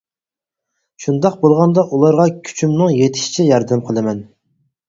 شۇنداق 1.03 1.37
بولغاندا 1.43 1.83
ئۇلارغا 1.97 2.25
كۈچۈمنىڭ 2.49 2.97
يىتىشىچە 3.01 3.47
ياردەم 3.51 3.89
قىلىمەن. 3.93 4.27